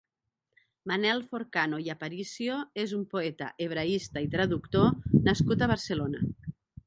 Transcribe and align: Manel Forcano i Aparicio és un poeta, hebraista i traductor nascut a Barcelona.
Manel 0.91 1.19
Forcano 1.33 1.79
i 1.87 1.91
Aparicio 1.95 2.55
és 2.85 2.95
un 2.99 3.03
poeta, 3.13 3.51
hebraista 3.65 4.25
i 4.29 4.33
traductor 4.37 4.91
nascut 5.31 5.61
a 5.61 5.69
Barcelona. 5.75 6.25